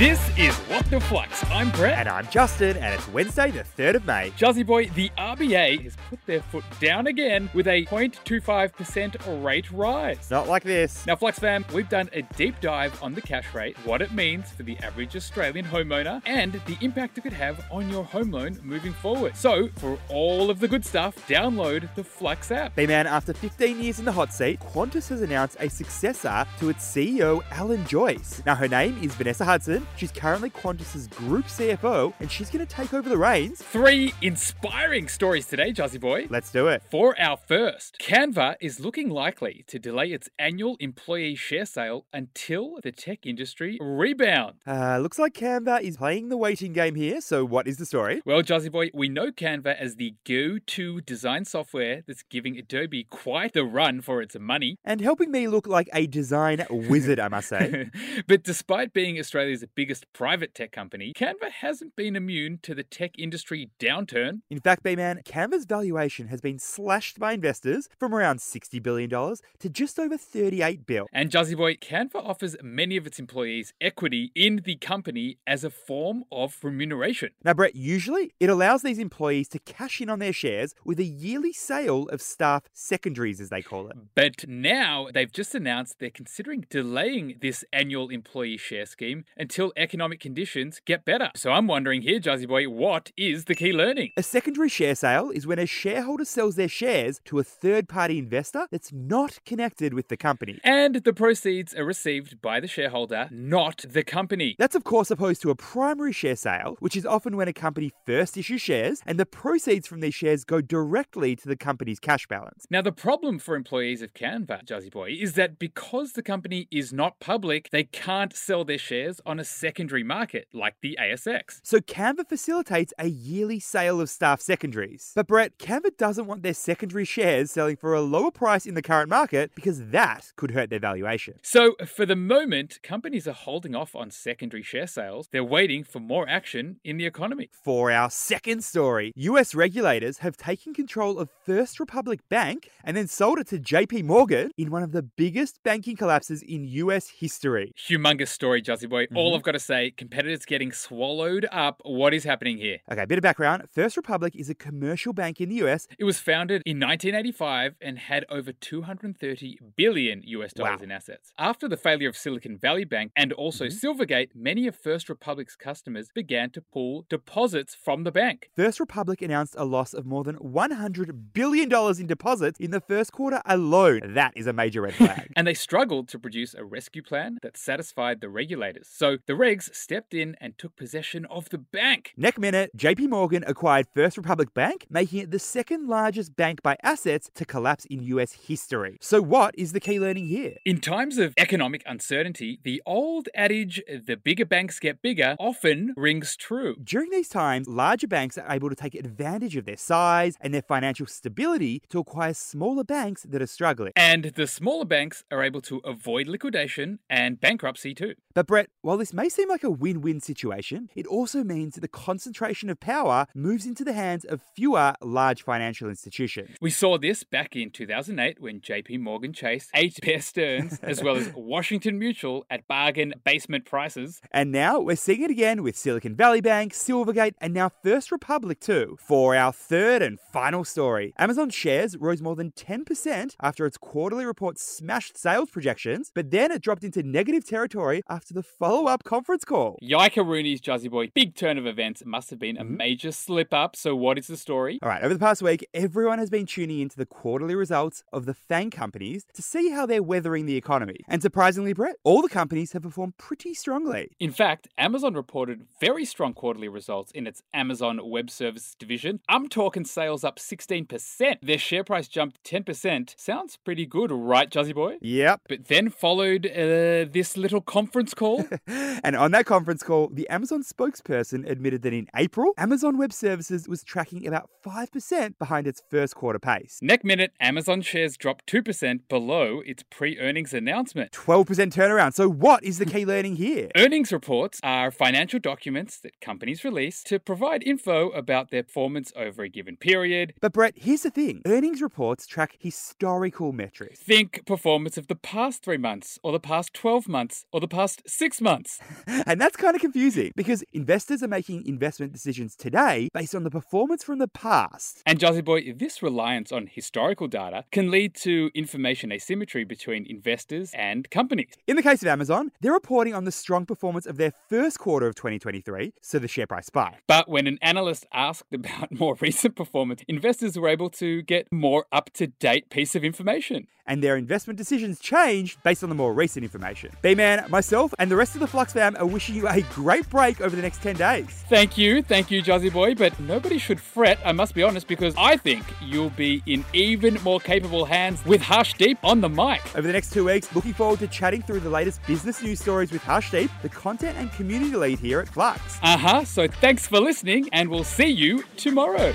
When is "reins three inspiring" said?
33.18-35.08